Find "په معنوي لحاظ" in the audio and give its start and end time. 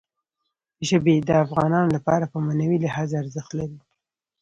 2.31-3.09